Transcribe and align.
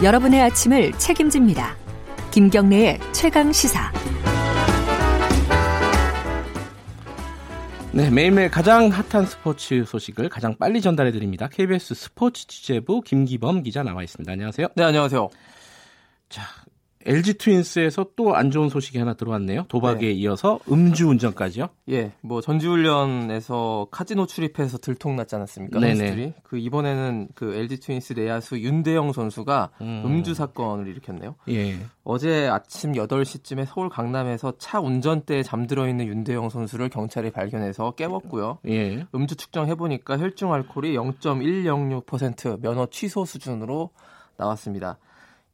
여러분의 0.00 0.40
아침을 0.42 0.92
책임집니다. 0.92 1.76
김경래의 2.30 3.00
최강 3.12 3.52
시사. 3.52 3.92
네, 7.90 8.08
매일매일 8.08 8.48
가장 8.48 8.90
핫한 8.90 9.26
스포츠 9.26 9.84
소식을 9.84 10.28
가장 10.28 10.56
빨리 10.56 10.80
전달해 10.80 11.10
드립니다. 11.10 11.48
KBS 11.48 11.96
스포츠 11.96 12.46
취재부 12.46 13.00
김기범 13.00 13.64
기자 13.64 13.82
나와 13.82 14.04
있습니다. 14.04 14.30
안녕하세요. 14.30 14.68
네, 14.76 14.84
안녕하세요. 14.84 15.30
자, 16.28 16.42
LG 17.06 17.34
트윈스에서 17.34 18.06
또 18.16 18.34
안 18.34 18.50
좋은 18.50 18.68
소식이 18.68 18.98
하나 18.98 19.14
들어왔네요. 19.14 19.64
도박에 19.68 20.06
네. 20.06 20.12
이어서 20.12 20.60
음주운전까지요? 20.70 21.68
예, 21.90 22.12
뭐 22.20 22.40
전지훈련에서 22.40 23.88
카지노 23.90 24.26
출입해서 24.26 24.78
들통났지 24.78 25.34
않았습니까? 25.34 25.80
선수들이 25.80 26.34
그 26.42 26.58
이번에는 26.58 27.28
그 27.34 27.54
LG 27.54 27.80
트윈스 27.80 28.12
내야수 28.14 28.58
윤대영 28.60 29.12
선수가 29.12 29.70
음. 29.80 30.22
주 30.24 30.34
사건을 30.34 30.88
일으켰네요. 30.88 31.36
예. 31.48 31.78
어제 32.04 32.48
아침 32.48 32.92
8시쯤에 32.92 33.66
서울 33.66 33.88
강남에서 33.88 34.54
차 34.58 34.80
운전대에 34.80 35.42
잠들어 35.42 35.88
있는 35.88 36.06
윤대영 36.06 36.48
선수를 36.48 36.88
경찰이 36.88 37.30
발견해서 37.30 37.92
깨웠고요. 37.92 38.58
예. 38.68 39.06
음주 39.14 39.36
측정해 39.36 39.74
보니까 39.76 40.18
혈중 40.18 40.52
알코올이 40.52 40.94
0.106% 40.96 42.60
면허 42.60 42.86
취소 42.86 43.24
수준으로 43.24 43.90
나왔습니다. 44.36 44.98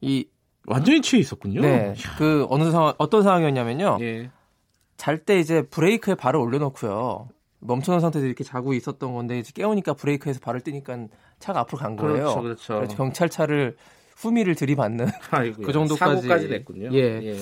이 0.01 0.27
완전히 0.67 1.01
취해 1.03 1.21
있었군요. 1.21 1.61
네. 1.61 1.95
그 2.19 2.47
어느 2.49 2.71
상황 2.71 2.95
어떤 2.99 3.23
상황이었냐면요. 3.23 3.99
예. 4.01 4.31
잘때 4.97 5.39
이제 5.39 5.63
브레이크에 5.63 6.15
발을 6.15 6.39
올려놓고요. 6.41 7.29
멈춰놓은 7.61 8.01
상태에서 8.01 8.27
이렇게 8.27 8.45
자고 8.45 8.75
있었던 8.75 9.13
건데 9.15 9.39
이제 9.39 9.53
깨우니까 9.55 9.95
브레이크에서 9.95 10.41
발을 10.41 10.61
뜨니까 10.61 11.07
차가 11.39 11.61
앞으로 11.61 11.79
간 11.79 11.97
거예요. 11.97 12.15
그렇죠, 12.15 12.43
그렇죠. 12.43 12.75
그래서 12.77 12.97
경찰차를 12.97 13.77
후미를 14.17 14.55
들이받는 14.55 15.07
아이고야, 15.31 15.67
그 15.67 15.73
정도까지 15.73 16.23
사고까지 16.23 16.49
냈군요. 16.49 16.91
예. 16.93 17.21
예. 17.23 17.37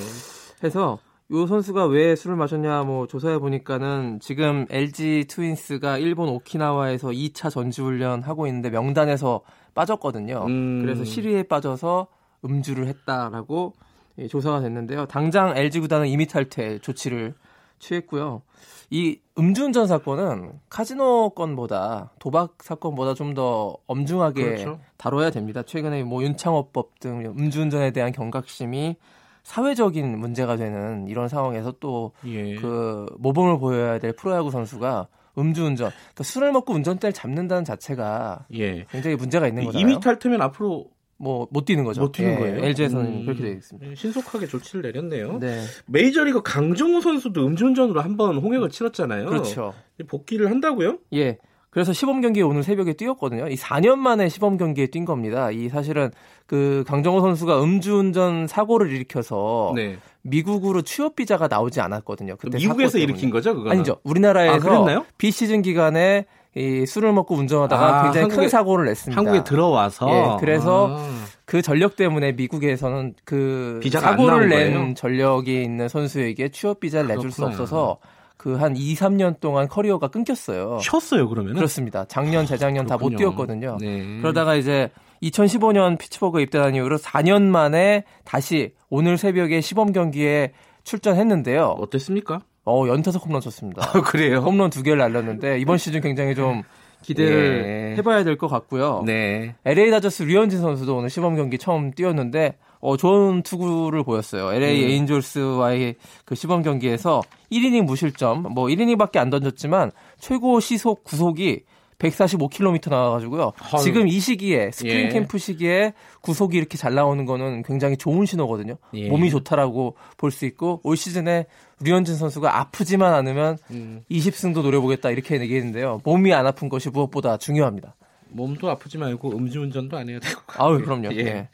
해서 0.65 0.99
요 1.33 1.47
선수가 1.47 1.87
왜 1.87 2.15
술을 2.15 2.37
마셨냐 2.37 2.83
뭐 2.85 3.07
조사해 3.07 3.39
보니까는 3.39 4.21
지금 4.21 4.67
LG 4.71 5.27
트윈스가 5.29 5.99
일본 5.99 6.29
오키나와에서 6.29 7.09
2차 7.09 7.51
전지훈련 7.51 8.23
하고 8.23 8.47
있는데 8.47 8.71
명단에서 8.71 9.41
빠졌거든요. 9.75 10.45
음. 10.47 10.83
그래서 10.83 11.05
시리에 11.05 11.45
빠져서 11.45 12.09
음주를 12.45 12.87
했다라고 12.87 13.75
예, 14.19 14.27
조사가 14.29 14.61
됐는데요. 14.61 15.07
당장 15.07 15.57
LG 15.57 15.81
구단은 15.81 16.07
임의 16.09 16.27
탈퇴 16.27 16.79
조치를 16.81 17.35
취했고요. 17.79 18.43
이 18.91 19.19
음주운전 19.39 19.87
사건은 19.87 20.53
카지노 20.69 21.31
건보다 21.31 22.11
도박 22.19 22.59
사건보다 22.63 23.15
좀 23.15 23.35
더 23.35 23.77
엄중하게 23.87 24.45
그렇죠. 24.45 24.79
다뤄야 24.99 25.31
됩니다. 25.31 25.63
최근에 25.63 26.03
뭐 26.05 26.23
윤창호법 26.23 27.01
등 27.01 27.25
음주운전에 27.25 27.93
대한 27.93 28.13
경각심이 28.13 28.97
사회적인 29.43 30.19
문제가 30.19 30.57
되는 30.57 31.09
이런 31.09 31.29
상황에서 31.29 31.73
또그 31.81 32.13
예. 32.27 32.55
그 32.57 33.07
모범을 33.19 33.59
보여야 33.59 33.99
될 33.99 34.13
프로야구 34.13 34.51
선수가 34.51 35.09
음주운전, 35.39 35.91
그러니까 35.91 36.25
술을 36.25 36.53
먹고 36.53 36.75
운전대를 36.75 37.15
잡는다는 37.15 37.65
자체가 37.65 38.45
예. 38.55 38.85
굉장히 38.91 39.17
문제가 39.17 39.49
있는 39.49 39.65
거잖아요. 39.65 39.81
이미 39.81 39.99
탈퇴면 39.99 40.43
앞으로 40.43 40.91
뭐 41.23 41.47
못 41.51 41.65
뛰는 41.65 41.85
거죠. 41.85 42.01
못 42.01 42.13
뛰는 42.13 42.33
예, 42.33 42.37
거예요. 42.37 42.65
LG에서는 42.65 43.07
음, 43.07 43.25
그렇게 43.25 43.43
되어 43.43 43.53
있습니다. 43.53 43.89
네, 43.89 43.95
신속하게 43.95 44.47
조치를 44.47 44.83
내렸네요. 44.83 45.39
네. 45.39 45.63
메이저리그 45.87 46.43
강정호 46.43 47.01
선수도 47.01 47.47
음주운전으로 47.47 48.01
한번 48.01 48.37
홍역을 48.39 48.71
치렀잖아요. 48.71 49.27
그렇죠. 49.27 49.73
복귀를 50.09 50.51
한다고요? 50.51 50.99
예. 51.15 51.39
그래서 51.71 51.93
시범 51.95 52.21
경기에 52.21 52.43
오늘 52.43 52.63
새벽에 52.63 52.93
뛰었거든요. 52.93 53.49
이 53.49 53.55
4년 53.55 53.97
만에 53.97 54.29
시범 54.29 54.59
경기에 54.59 54.89
뛴 54.89 55.07
겁니다. 55.07 55.51
이 55.51 55.71
사실은 55.71 56.11
그 56.47 56.85
강정호 56.87 57.21
선수가 57.21 57.63
음주운전 57.63 58.47
사고를 58.47 58.91
일으켜서 58.91 59.73
네. 59.75 59.97
미국으로 60.21 60.83
취업 60.83 61.17
비자가 61.17 61.49
나오지 61.49 61.81
않았거든요. 61.81 62.37
그때 62.37 62.59
미국에서 62.59 62.99
일으킨 62.99 63.31
거죠, 63.31 63.55
그거 63.55 63.71
아니죠. 63.71 63.97
우리나라에서 64.05 64.87
아, 64.89 65.05
비시즌 65.17 65.63
기간에 65.63 66.27
이 66.55 66.85
술을 66.87 67.13
먹고 67.13 67.35
운전하다가 67.35 67.87
아, 67.87 68.03
굉장히 68.05 68.23
한국에, 68.25 68.43
큰 68.43 68.49
사고를 68.49 68.85
냈습니다. 68.87 69.19
한국에 69.19 69.45
들어와서 69.45 70.09
예, 70.11 70.37
그래서 70.41 70.97
아. 70.99 71.09
그 71.47 71.63
전력 71.63 71.97
때문에 71.97 72.33
미국에서는 72.33 73.15
그 73.25 73.81
사고를 73.91 74.49
낸 74.49 74.75
거예요? 74.75 74.95
전력이 74.95 75.63
있는 75.63 75.89
선수에게 75.89 76.51
취업 76.51 76.81
비자를 76.81 77.09
내줄 77.09 77.31
수 77.33 77.45
없어서 77.45 77.99
그 78.37 78.57
한 78.57 78.77
2, 78.77 78.95
3년 78.95 79.39
동안 79.39 79.69
커리어가 79.69 80.09
끊겼어요. 80.09 80.81
쉬었어요, 80.81 81.29
그러면? 81.29 81.55
그렇습니다. 81.55 82.05
작년, 82.07 82.45
재작년 82.45 82.87
다 82.87 82.97
못 82.99 83.11
뛰었거든요. 83.17 83.79
네. 83.81 84.19
그러다가 84.21 84.57
이제 84.57 84.91
2015년 85.23 85.97
피츠버그 85.97 86.41
입대한 86.41 86.75
이후로 86.75 86.99
4년 86.99 87.43
만에 87.43 88.03
다시 88.25 88.75
오늘 88.91 89.17
새벽에 89.17 89.61
시범 89.61 89.93
경기에 89.93 90.53
출전했는데요. 90.83 91.77
어땠습니까? 91.79 92.41
어, 92.65 92.87
연타석 92.87 93.27
홈런 93.27 93.41
쳤습니다. 93.41 93.83
아, 93.85 94.01
그래요? 94.03 94.39
홈런 94.39 94.71
두 94.71 94.83
개를 94.83 94.99
날렸는데 94.99 95.59
이번 95.59 95.79
시즌 95.79 96.01
굉장히 96.01 96.35
좀 96.35 96.63
기대를 97.03 97.63
네. 97.63 97.97
해봐야 97.97 98.23
될 98.23 98.37
것 98.37 98.47
같고요. 98.47 99.03
네. 99.05 99.55
LA 99.65 99.91
다저스 99.91 100.23
류현진 100.23 100.61
선수도 100.61 100.97
오늘 100.97 101.11
시범 101.11 101.35
경기 101.35 101.59
처음 101.59 101.91
뛰었는데 101.91 102.57
어, 102.81 102.97
좋은 102.97 103.43
투구를 103.43 104.05
보였어요. 104.05 104.53
LA 104.53 104.85
음. 104.85 104.91
에인졸스와의 104.91 105.97
그 106.25 106.35
시범 106.35 106.63
경기에서 106.63 107.23
1이닝 107.51 107.83
무실점, 107.83 108.43
뭐 108.55 108.67
1이닝밖에 108.67 109.17
안 109.19 109.31
던졌지만 109.31 109.91
최고 110.19 110.61
시속 110.61 111.03
구속이 111.05 111.65
145km 112.03 112.91
나와가지고요. 112.91 113.53
헐. 113.73 113.81
지금 113.81 114.09
이 114.09 114.19
시기에 114.21 114.71
스프링 114.73 115.07
예. 115.07 115.09
캠프 115.09 115.39
시기에 115.39 115.93
구속이 116.21 116.57
이렇게 116.57 116.77
잘 116.77 116.95
나오는 116.95 117.25
거는 117.25 117.63
굉장히 117.63 117.97
좋은 117.97 118.27
신호거든요. 118.27 118.77
예. 118.95 119.09
몸이 119.09 119.31
좋다라고 119.31 119.97
볼 120.17 120.33
수 120.33 120.45
있고 120.47 120.81
올 120.83 120.97
시즌에 120.97 121.47
류현진 121.81 122.17
선수가 122.17 122.59
아프지만 122.59 123.13
않으면 123.15 123.59
음. 123.71 124.03
20승도 124.11 124.63
노려보겠다 124.63 125.11
이렇게 125.11 125.39
얘기했는데요. 125.41 126.01
몸이 126.05 126.33
안 126.33 126.47
아픈 126.47 126.69
것이 126.69 126.89
무엇보다 126.91 127.37
중요합니다. 127.37 127.95
몸도 128.33 128.71
아프지 128.71 128.99
말고 128.99 129.37
음주운전도 129.37 129.97
안 129.97 130.09
해야 130.09 130.19
되고. 130.19 130.41
아우 130.57 130.79
그럼요. 130.81 131.13
예. 131.13 131.19
예. 131.19 131.49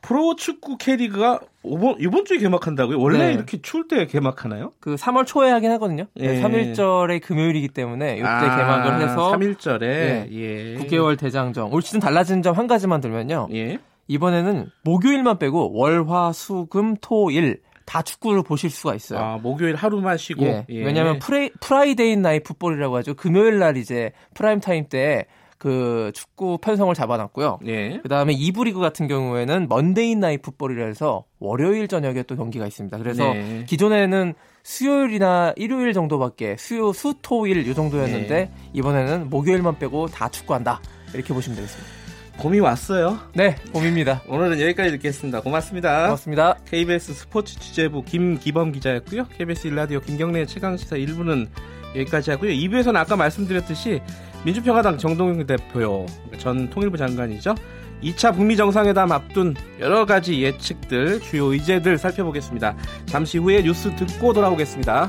프로축구 0.00 0.78
K리그가 0.78 1.40
이번, 1.64 1.96
이번 2.00 2.24
주에 2.24 2.38
개막한다고요? 2.38 3.00
원래 3.00 3.18
네. 3.28 3.32
이렇게 3.34 3.62
추울 3.62 3.86
때 3.86 4.06
개막하나요? 4.06 4.72
그 4.80 4.96
3월 4.96 5.26
초에 5.26 5.50
하긴 5.52 5.70
하거든요. 5.72 6.06
네, 6.14 6.38
예. 6.38 6.42
3일절에 6.42 7.22
금요일이기 7.22 7.68
때문에 7.68 8.16
이때 8.16 8.26
아, 8.26 8.56
개막을 8.56 9.08
해서 9.08 9.32
3일절에 9.32 9.82
예. 9.82 10.28
예. 10.32 10.76
9개월 10.78 11.18
대장정. 11.18 11.72
올 11.72 11.82
시즌 11.82 12.00
달라진 12.00 12.42
점 12.42 12.52
한 12.56 12.66
가지만 12.66 13.00
들면요. 13.00 13.48
예. 13.54 13.78
이번에는 14.08 14.70
목요일만 14.82 15.38
빼고 15.38 15.72
월, 15.78 16.04
화, 16.08 16.32
수, 16.32 16.66
금, 16.66 16.96
토, 17.00 17.30
일 17.30 17.60
다 17.84 18.02
축구를 18.02 18.42
보실 18.42 18.70
수가 18.70 18.94
있어요. 18.94 19.18
아, 19.20 19.38
목요일 19.42 19.74
하루만 19.74 20.16
쉬고. 20.16 20.44
예. 20.44 20.64
예. 20.68 20.84
왜냐하면 20.84 21.18
Friday 21.60 22.16
Night 22.16 22.40
Football이라고 22.40 22.96
하죠. 22.98 23.14
금요일 23.14 23.58
날 23.58 23.76
이제 23.76 24.12
프라임 24.34 24.60
타임 24.60 24.86
때 24.88 25.26
그 25.62 26.10
축구 26.12 26.58
편성을 26.58 26.92
잡아놨고요. 26.92 27.60
예. 27.68 28.00
그다음에 28.02 28.32
이부 28.32 28.64
리그 28.64 28.80
같은 28.80 29.06
경우에는 29.06 29.68
Monday 29.68 30.16
Night 30.16 30.36
Football이라 30.36 30.86
해서 30.86 31.24
월요일 31.38 31.86
저녁에 31.86 32.24
또 32.24 32.34
경기가 32.34 32.66
있습니다. 32.66 32.98
그래서 32.98 33.32
네. 33.32 33.64
기존에는 33.68 34.34
수요일이나 34.64 35.52
일요일 35.54 35.92
정도밖에 35.92 36.56
수요 36.58 36.92
수토일 36.92 37.68
이 37.68 37.74
정도였는데 37.76 38.28
네. 38.28 38.50
이번에는 38.72 39.30
목요일만 39.30 39.78
빼고 39.78 40.08
다 40.08 40.28
축구한다. 40.28 40.80
이렇게 41.14 41.32
보시면 41.32 41.54
되겠습니다. 41.54 41.92
봄이 42.38 42.58
왔어요. 42.58 43.20
네, 43.32 43.54
봄입니다. 43.72 44.22
오늘은 44.26 44.60
여기까지 44.60 44.90
듣겠습니다. 44.90 45.42
고맙습니다. 45.42 46.06
고맙습니다. 46.06 46.56
KBS 46.64 47.14
스포츠 47.14 47.56
취재부 47.60 48.02
김기범 48.02 48.72
기자였고요. 48.72 49.28
KBS 49.28 49.68
일라디오 49.68 50.00
김경래 50.00 50.44
최강시사 50.44 50.96
1부는 50.96 51.46
여기까지 51.94 52.32
하고요. 52.32 52.50
2부에서는 52.50 52.96
아까 52.96 53.14
말씀드렸듯이 53.14 54.00
민주평화당 54.44 54.98
정동영 54.98 55.46
대표 55.46 56.06
전 56.38 56.68
통일부 56.70 56.96
장관이죠. 56.96 57.54
2차 58.02 58.34
북미 58.34 58.56
정상회담 58.56 59.12
앞둔 59.12 59.54
여러 59.78 60.04
가지 60.04 60.42
예측들, 60.42 61.20
주요 61.20 61.52
의제들 61.52 61.98
살펴보겠습니다. 61.98 62.76
잠시 63.06 63.38
후에 63.38 63.62
뉴스 63.62 63.94
듣고 63.94 64.32
돌아오겠습니다. 64.32 65.06